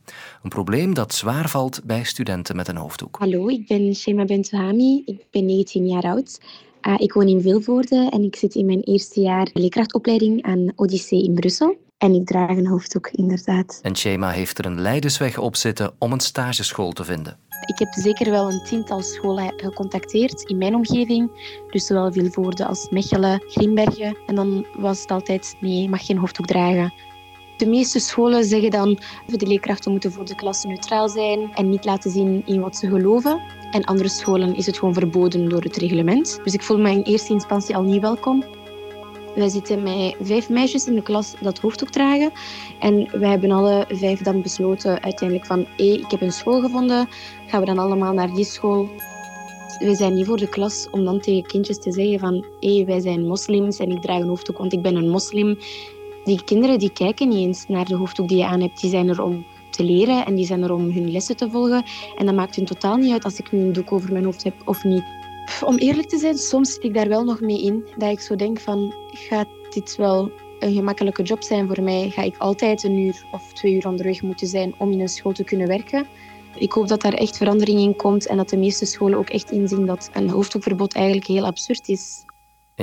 Een 0.44 0.50
probleem 0.50 0.94
dat 0.94 1.14
zwaar 1.14 1.50
valt 1.50 1.82
bij 1.84 2.04
studenten 2.04 2.56
met 2.56 2.68
een 2.68 2.76
hoofddoek. 2.76 3.18
Hallo, 3.20 3.48
ik 3.48 3.68
ben 3.68 3.96
Shema 3.96 4.26
Bentuhami. 4.26 5.02
Ik 5.06 5.26
ben 5.32 5.46
19 5.46 5.88
jaar 5.88 6.04
oud. 6.04 6.40
Uh, 6.82 6.94
ik 6.98 7.14
woon 7.14 7.28
in 7.28 7.42
Vilvoorde 7.42 8.08
en 8.10 8.24
ik 8.24 8.36
zit 8.36 8.56
in 8.56 8.66
mijn 8.66 8.82
eerste 8.82 9.22
jaar 9.22 9.50
leerkrachtopleiding 9.54 10.44
aan 10.44 10.72
Odyssee 10.76 11.24
in 11.24 11.34
Brussel. 11.34 11.78
En 11.98 12.14
ik 12.14 12.26
draag 12.26 12.50
een 12.50 12.68
hoofddoek, 12.68 13.10
inderdaad. 13.12 13.80
En 13.82 13.98
Shema 13.98 14.30
heeft 14.30 14.58
er 14.58 14.66
een 14.66 14.82
leidersweg 14.82 15.38
op 15.38 15.56
zitten 15.56 15.94
om 15.98 16.12
een 16.12 16.20
stageschool 16.20 16.92
te 16.92 17.04
vinden. 17.04 17.38
Ik 17.66 17.80
heb 17.80 17.94
zeker 17.94 18.32
wel 18.32 18.52
een 18.52 18.64
tiental 18.64 19.02
scholen 19.02 19.54
gecontacteerd 19.58 20.42
in 20.50 20.58
mijn 20.58 20.76
omgeving. 20.76 21.32
Dus 21.72 21.86
zowel 21.86 22.12
Vilvoorde 22.12 22.66
als 22.66 22.90
Mechelen, 22.90 23.44
Grimbergen. 23.48 24.18
En 24.28 24.36
dan 24.36 24.66
was 24.78 25.02
het 25.02 25.12
altijd, 25.12 25.56
nee, 25.60 25.82
je 25.82 25.90
mag 25.90 26.06
geen 26.06 26.18
hoofddoek 26.18 26.46
dragen. 26.46 26.94
De 27.60 27.68
meeste 27.68 28.00
scholen 28.00 28.44
zeggen 28.44 28.72
dan 28.72 29.00
de 29.26 29.48
leerkrachten 29.48 29.92
moeten 29.92 30.12
voor 30.12 30.26
de 30.26 30.36
klas 30.36 30.64
neutraal 30.64 31.10
zijn 31.10 31.52
en 31.54 31.70
niet 31.70 31.86
laten 31.86 32.12
zien 32.12 32.42
in 32.46 32.62
wat 32.62 32.76
ze 32.76 32.88
geloven. 32.88 33.42
En 33.72 33.84
andere 33.84 34.10
scholen 34.10 34.56
is 34.56 34.66
het 34.66 34.78
gewoon 34.78 34.94
verboden 34.94 35.50
door 35.50 35.62
het 35.62 35.78
reglement. 35.78 36.40
Dus 36.44 36.54
ik 36.54 36.64
voel 36.64 36.78
me 36.78 36.92
in 36.92 37.02
eerste 37.02 37.34
instantie 37.34 37.76
al 37.76 37.84
niet 37.84 38.02
welkom. 38.02 38.44
Wij 39.36 39.50
zitten 39.50 39.84
met 39.84 40.16
vijf 40.22 40.50
meisjes 40.50 40.86
in 40.88 40.96
de 40.96 41.02
klas 41.02 41.36
dat 41.42 41.60
hoofddoek 41.60 41.90
dragen. 41.90 42.32
En 42.80 43.20
wij 43.20 43.30
hebben 43.30 43.52
alle 43.52 43.86
vijf 43.90 44.22
dan 44.22 44.42
besloten 44.42 45.04
uiteindelijk 45.04 45.48
van... 45.48 45.66
hé, 45.78 45.84
ik 45.84 46.12
heb 46.12 46.22
een 46.22 46.32
school 46.32 46.62
gevonden, 46.62 47.08
gaan 47.48 47.60
we 47.60 47.66
dan 47.66 47.80
allemaal 47.80 48.14
naar 48.14 48.34
die 48.34 48.46
school? 48.46 48.90
We 49.80 49.96
zijn 49.96 50.14
niet 50.14 50.26
voor 50.26 50.38
de 50.38 50.50
klas 50.50 50.88
om 50.92 51.06
dan 51.06 51.20
tegen 51.20 51.48
kindjes 51.48 51.80
te 51.80 51.92
zeggen 51.92 52.20
van... 52.20 52.46
hé, 52.60 52.84
wij 52.86 53.00
zijn 53.00 53.28
moslims 53.28 53.80
en 53.80 53.92
ik 53.92 54.02
draag 54.02 54.20
een 54.20 54.28
hoofddoek, 54.28 54.58
want 54.58 54.74
ik 54.74 54.82
ben 54.82 54.96
een 54.96 55.10
moslim. 55.10 55.58
Die 56.30 56.44
kinderen 56.44 56.80
die 56.80 56.92
kijken 56.92 57.28
niet 57.28 57.38
eens 57.38 57.68
naar 57.68 57.86
de 57.86 57.96
hoofddoek 57.96 58.28
die 58.28 58.38
je 58.38 58.46
aan 58.46 58.62
hebt. 58.62 58.82
Die 58.82 58.90
zijn 58.90 59.10
er 59.10 59.22
om 59.22 59.46
te 59.70 59.84
leren 59.84 60.26
en 60.26 60.36
die 60.36 60.46
zijn 60.46 60.64
er 60.64 60.74
om 60.74 60.92
hun 60.92 61.12
lessen 61.12 61.38
te 61.38 61.50
volgen. 61.50 61.84
En 62.18 62.26
dat 62.26 62.36
maakt 62.36 62.56
hun 62.56 62.66
totaal 62.66 62.98
niet 62.98 63.12
uit 63.12 63.24
als 63.24 63.40
ik 63.40 63.52
nu 63.52 63.60
een 63.60 63.74
doek 63.74 63.92
over 63.92 64.12
mijn 64.12 64.24
hoofd 64.24 64.44
heb 64.44 64.54
of 64.66 64.84
niet. 64.84 65.04
Om 65.66 65.78
eerlijk 65.78 66.08
te 66.08 66.18
zijn, 66.18 66.38
soms 66.38 66.74
zit 66.74 66.84
ik 66.84 66.94
daar 66.94 67.08
wel 67.08 67.24
nog 67.24 67.42
mee 67.42 67.62
in. 67.62 67.86
Dat 67.98 68.12
ik 68.12 68.20
zo 68.20 68.36
denk 68.36 68.60
van, 68.60 68.94
gaat 69.12 69.48
dit 69.70 69.96
wel 69.96 70.32
een 70.60 70.74
gemakkelijke 70.74 71.24
job 71.24 71.44
zijn 71.44 71.68
voor 71.68 71.84
mij? 71.84 72.10
Ga 72.10 72.22
ik 72.22 72.38
altijd 72.38 72.84
een 72.84 72.98
uur 72.98 73.26
of 73.32 73.54
twee 73.54 73.74
uur 73.74 73.88
onderweg 73.88 74.22
moeten 74.22 74.48
zijn 74.48 74.74
om 74.78 74.92
in 74.92 75.00
een 75.00 75.10
school 75.10 75.32
te 75.32 75.44
kunnen 75.44 75.68
werken? 75.68 76.08
Ik 76.56 76.72
hoop 76.72 76.88
dat 76.88 77.02
daar 77.02 77.14
echt 77.14 77.38
verandering 77.38 77.80
in 77.80 77.96
komt 77.96 78.28
en 78.28 78.38
dat 78.38 78.50
de 78.50 78.58
meeste 78.58 78.86
scholen 78.86 79.18
ook 79.18 79.30
echt 79.30 79.52
inzien 79.52 79.86
dat 79.86 80.10
een 80.14 80.30
hoofddoekverbod 80.30 80.94
eigenlijk 80.94 81.28
heel 81.28 81.46
absurd 81.46 81.88
is. 81.88 82.24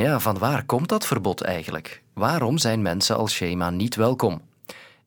Ja, 0.01 0.21
van 0.21 0.39
waar 0.39 0.65
komt 0.65 0.89
dat 0.89 1.07
verbod 1.07 1.41
eigenlijk? 1.41 2.03
Waarom 2.13 2.59
zijn 2.59 2.83
mensen 2.83 3.17
als 3.17 3.35
Shema 3.35 3.71
niet 3.71 3.95
welkom? 3.95 4.41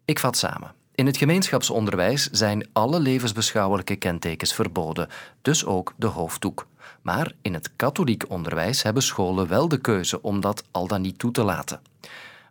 Ik 0.05 0.19
vat 0.19 0.37
samen. 0.37 0.73
In 0.95 1.05
het 1.05 1.17
gemeenschapsonderwijs 1.17 2.29
zijn 2.29 2.67
alle 2.73 2.99
levensbeschouwelijke 2.99 3.95
kentekens 3.95 4.53
verboden, 4.53 5.07
dus 5.41 5.65
ook 5.65 5.93
de 5.95 6.07
hoofddoek. 6.07 6.67
Maar 7.01 7.31
in 7.41 7.53
het 7.53 7.75
katholiek 7.75 8.29
onderwijs 8.29 8.83
hebben 8.83 9.03
scholen 9.03 9.47
wel 9.47 9.67
de 9.67 9.81
keuze 9.81 10.21
om 10.21 10.39
dat 10.39 10.63
al 10.71 10.87
dan 10.87 11.01
niet 11.01 11.19
toe 11.19 11.31
te 11.31 11.43
laten. 11.43 11.81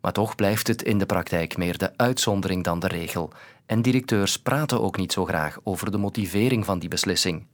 Maar 0.00 0.12
toch 0.12 0.34
blijft 0.34 0.66
het 0.66 0.82
in 0.82 0.98
de 0.98 1.06
praktijk 1.06 1.56
meer 1.56 1.78
de 1.78 1.92
uitzondering 1.96 2.64
dan 2.64 2.78
de 2.78 2.88
regel. 2.88 3.32
En 3.66 3.82
directeurs 3.82 4.38
praten 4.38 4.80
ook 4.80 4.96
niet 4.96 5.12
zo 5.12 5.24
graag 5.24 5.58
over 5.62 5.90
de 5.90 5.98
motivering 5.98 6.64
van 6.64 6.78
die 6.78 6.88
beslissing. 6.88 7.46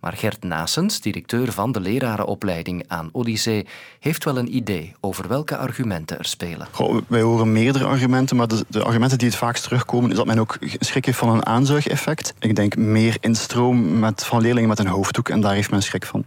Maar 0.00 0.12
Gert 0.12 0.42
Nasens, 0.42 1.00
directeur 1.00 1.52
van 1.52 1.72
de 1.72 1.80
lerarenopleiding 1.80 2.84
aan 2.88 3.08
Odyssee, 3.12 3.66
heeft 3.98 4.24
wel 4.24 4.38
een 4.38 4.56
idee 4.56 4.94
over 5.00 5.28
welke 5.28 5.56
argumenten 5.56 6.18
er 6.18 6.24
spelen. 6.24 6.66
Goh, 6.70 7.00
wij 7.06 7.20
horen 7.20 7.52
meerdere 7.52 7.84
argumenten, 7.84 8.36
maar 8.36 8.48
de, 8.48 8.64
de, 8.68 8.82
argumenten 8.82 9.18
die 9.18 9.28
het 9.28 9.36
vaakst 9.36 9.62
terugkomen 9.62 10.10
is 10.10 10.16
dat 10.16 10.26
men 10.26 10.38
ook 10.38 10.58
schrik 10.60 11.04
heeft 11.04 11.18
van 11.18 11.28
een 11.28 11.46
aanzuigeffect. 11.46 12.34
Ik 12.38 12.56
denk 12.56 12.76
meer 12.76 13.16
instroom 13.20 13.98
met, 13.98 14.24
van 14.24 14.40
leerlingen 14.40 14.68
met 14.68 14.78
een 14.78 14.86
hoofddoek 14.86 15.28
en 15.28 15.40
daar 15.40 15.54
heeft 15.54 15.70
men 15.70 15.82
schrik 15.82 16.06
van. 16.06 16.24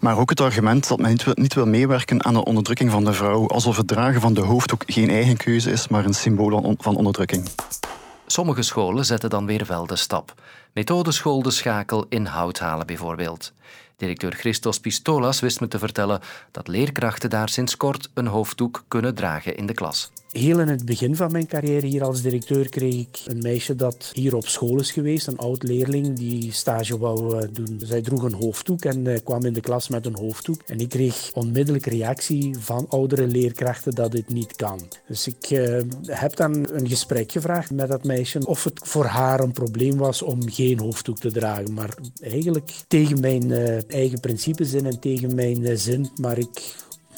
Maar 0.00 0.18
ook 0.18 0.30
het 0.30 0.40
argument 0.40 0.88
dat 0.88 0.98
men 0.98 1.10
niet 1.10 1.24
wil, 1.24 1.34
niet 1.36 1.54
wil 1.54 1.66
meewerken 1.66 2.24
aan 2.24 2.34
de 2.34 2.44
onderdrukking 2.44 2.90
van 2.90 3.04
de 3.04 3.12
vrouw, 3.12 3.48
alsof 3.48 3.76
het 3.76 3.88
dragen 3.88 4.20
van 4.20 4.34
de 4.34 4.40
hoofddoek 4.40 4.82
geen 4.86 5.10
eigen 5.10 5.36
keuze 5.36 5.70
is, 5.70 5.88
maar 5.88 6.04
een 6.04 6.14
symbool 6.14 6.76
van 6.78 6.96
onderdrukking. 6.96 7.48
Sommige 8.26 8.62
scholen 8.62 9.04
zetten 9.04 9.30
dan 9.30 9.46
weer 9.46 9.64
wel 9.66 9.86
de 9.86 9.96
stap. 9.96 10.34
Methodeschool 10.72 11.42
De 11.42 11.50
Schakel 11.50 12.06
in 12.08 12.26
Houthalen 12.26 12.86
bijvoorbeeld. 12.86 13.52
Directeur 13.96 14.32
Christos 14.32 14.80
Pistolas 14.80 15.40
wist 15.40 15.60
me 15.60 15.68
te 15.68 15.78
vertellen 15.78 16.20
dat 16.50 16.68
leerkrachten 16.68 17.30
daar 17.30 17.48
sinds 17.48 17.76
kort 17.76 18.10
een 18.14 18.26
hoofddoek 18.26 18.84
kunnen 18.88 19.14
dragen 19.14 19.56
in 19.56 19.66
de 19.66 19.74
klas. 19.74 20.10
Heel 20.34 20.60
in 20.60 20.68
het 20.68 20.84
begin 20.84 21.16
van 21.16 21.32
mijn 21.32 21.46
carrière 21.46 21.86
hier 21.86 22.04
als 22.04 22.22
directeur 22.22 22.68
kreeg 22.68 22.94
ik 22.94 23.18
een 23.26 23.38
meisje 23.38 23.74
dat 23.74 24.10
hier 24.12 24.36
op 24.36 24.46
school 24.46 24.80
is 24.80 24.92
geweest, 24.92 25.26
een 25.26 25.38
oud 25.38 25.62
leerling 25.62 26.16
die 26.16 26.52
stage 26.52 26.98
wou 26.98 27.40
eh, 27.40 27.48
doen. 27.52 27.80
Zij 27.84 28.02
droeg 28.02 28.22
een 28.22 28.32
hoofddoek 28.32 28.84
en 28.84 29.06
eh, 29.06 29.18
kwam 29.24 29.44
in 29.44 29.52
de 29.52 29.60
klas 29.60 29.88
met 29.88 30.06
een 30.06 30.16
hoofddoek. 30.16 30.60
En 30.66 30.78
ik 30.78 30.88
kreeg 30.88 31.30
onmiddellijk 31.34 31.86
reactie 31.86 32.56
van 32.58 32.86
oudere 32.88 33.26
leerkrachten 33.26 33.94
dat 33.94 34.12
dit 34.12 34.28
niet 34.28 34.56
kan. 34.56 34.80
Dus 35.08 35.26
ik 35.26 35.50
uh, 35.50 35.80
heb 36.02 36.36
dan 36.36 36.68
een 36.72 36.88
gesprek 36.88 37.32
gevraagd 37.32 37.70
met 37.70 37.88
dat 37.88 38.04
meisje 38.04 38.46
of 38.46 38.64
het 38.64 38.80
voor 38.82 39.04
haar 39.04 39.40
een 39.40 39.52
probleem 39.52 39.96
was 39.96 40.22
om 40.22 40.50
geen 40.50 40.78
hoofddoek 40.78 41.18
te 41.18 41.32
dragen. 41.32 41.72
Maar 41.72 41.94
eigenlijk 42.20 42.70
tegen 42.88 43.20
mijn 43.20 43.50
uh, 43.50 43.90
eigen 43.90 44.20
principes 44.20 44.72
in 44.72 44.86
en 44.86 45.00
tegen 45.00 45.34
mijn 45.34 45.78
zin. 45.78 46.08
Maar 46.20 46.38
ik 46.38 46.74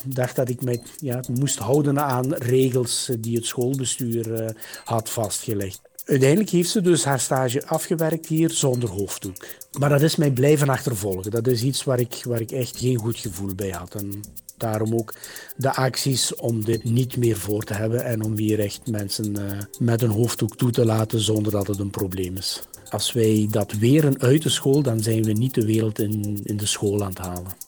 dacht 0.06 0.36
dat 0.36 0.48
ik 0.48 0.62
mij 0.62 0.82
ja, 1.00 1.20
moest 1.38 1.58
houden 1.58 2.00
aan 2.00 2.34
regels 2.34 3.10
die 3.18 3.36
het 3.36 3.46
schoolbestuur 3.46 4.42
uh, 4.42 4.48
had 4.84 5.10
vastgelegd. 5.10 5.80
Uiteindelijk 6.04 6.50
heeft 6.50 6.70
ze 6.70 6.80
dus 6.80 7.04
haar 7.04 7.20
stage 7.20 7.66
afgewerkt 7.66 8.26
hier 8.26 8.50
zonder 8.50 8.88
hoofddoek. 8.88 9.46
Maar 9.78 9.88
dat 9.88 10.02
is 10.02 10.16
mij 10.16 10.30
blijven 10.30 10.68
achtervolgen. 10.68 11.30
Dat 11.30 11.46
is 11.46 11.62
iets 11.62 11.84
waar 11.84 12.00
ik, 12.00 12.22
waar 12.24 12.40
ik 12.40 12.50
echt 12.50 12.78
geen 12.78 12.98
goed 12.98 13.18
gevoel 13.18 13.54
bij 13.54 13.70
had. 13.70 13.94
En 13.94 14.20
daarom 14.56 14.94
ook 14.94 15.14
de 15.56 15.74
acties 15.74 16.34
om 16.34 16.64
dit 16.64 16.84
niet 16.84 17.16
meer 17.16 17.36
voor 17.36 17.64
te 17.64 17.74
hebben 17.74 18.04
en 18.04 18.22
om 18.22 18.38
hier 18.38 18.60
echt 18.60 18.86
mensen 18.90 19.40
uh, 19.40 19.58
met 19.78 20.02
een 20.02 20.10
hoofddoek 20.10 20.56
toe 20.56 20.70
te 20.70 20.84
laten 20.84 21.20
zonder 21.20 21.52
dat 21.52 21.66
het 21.66 21.78
een 21.78 21.90
probleem 21.90 22.36
is. 22.36 22.62
Als 22.90 23.12
wij 23.12 23.48
dat 23.50 23.72
weren 23.72 24.20
uit 24.20 24.42
de 24.42 24.48
school, 24.48 24.82
dan 24.82 25.02
zijn 25.02 25.22
we 25.22 25.32
niet 25.32 25.54
de 25.54 25.66
wereld 25.66 25.98
in, 25.98 26.40
in 26.42 26.56
de 26.56 26.66
school 26.66 27.02
aan 27.02 27.08
het 27.08 27.18
halen. 27.18 27.65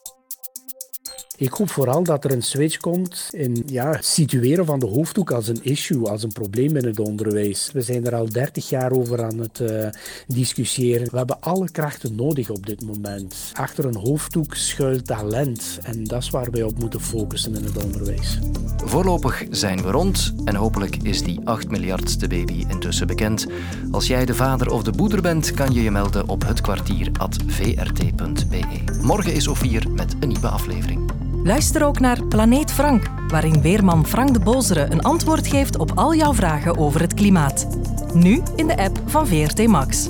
Ik 1.40 1.52
hoop 1.52 1.70
vooral 1.70 2.02
dat 2.02 2.24
er 2.24 2.32
een 2.32 2.42
switch 2.42 2.76
komt 2.76 3.28
in 3.30 3.62
ja, 3.66 3.96
situeren 4.00 4.66
van 4.66 4.78
de 4.78 4.86
hoofddoek 4.86 5.30
als 5.30 5.48
een 5.48 5.62
issue, 5.62 6.08
als 6.08 6.22
een 6.22 6.32
probleem 6.32 6.76
in 6.76 6.84
het 6.84 7.00
onderwijs. 7.00 7.70
We 7.72 7.80
zijn 7.80 8.06
er 8.06 8.14
al 8.14 8.28
30 8.28 8.68
jaar 8.68 8.92
over 8.92 9.22
aan 9.22 9.38
het 9.38 9.60
uh, 9.60 9.88
discussiëren. 10.26 11.10
We 11.10 11.16
hebben 11.16 11.40
alle 11.40 11.70
krachten 11.70 12.14
nodig 12.14 12.50
op 12.50 12.66
dit 12.66 12.82
moment. 12.82 13.50
Achter 13.52 13.84
een 13.84 13.96
hoofddoek 13.96 14.54
schuilt 14.54 15.06
talent 15.06 15.78
en 15.82 16.04
dat 16.04 16.22
is 16.22 16.30
waar 16.30 16.50
wij 16.50 16.62
op 16.62 16.78
moeten 16.78 17.00
focussen 17.00 17.54
in 17.54 17.64
het 17.64 17.84
onderwijs. 17.84 18.38
Voorlopig 18.84 19.44
zijn 19.50 19.82
we 19.82 19.90
rond 19.90 20.34
en 20.44 20.54
hopelijk 20.54 20.96
is 21.02 21.22
die 21.22 21.40
8 21.44 21.70
miljardste 21.70 22.26
baby 22.26 22.64
intussen 22.68 23.06
bekend. 23.06 23.46
Als 23.90 24.06
jij 24.06 24.24
de 24.24 24.34
vader 24.34 24.70
of 24.70 24.82
de 24.82 24.92
moeder 24.96 25.22
bent, 25.22 25.52
kan 25.52 25.72
je 25.72 25.82
je 25.82 25.90
melden 25.90 26.28
op 26.28 26.44
hetkwartier.vrt.be. 26.44 28.62
Morgen 29.02 29.32
is 29.32 29.48
Ophir 29.48 29.90
met 29.90 30.16
een 30.20 30.28
nieuwe 30.28 30.48
aflevering. 30.48 31.07
Luister 31.48 31.84
ook 31.84 32.00
naar 32.00 32.24
Planeet 32.24 32.72
Frank, 32.72 33.10
waarin 33.28 33.60
weerman 33.60 34.06
Frank 34.06 34.32
de 34.32 34.40
Bozere 34.40 34.86
een 34.90 35.02
antwoord 35.02 35.46
geeft 35.46 35.78
op 35.78 35.92
al 35.94 36.14
jouw 36.14 36.34
vragen 36.34 36.78
over 36.78 37.00
het 37.00 37.14
klimaat. 37.14 37.66
Nu 38.14 38.42
in 38.56 38.66
de 38.66 38.76
app 38.76 39.00
van 39.06 39.26
VRT 39.26 39.66
Max. 39.66 40.08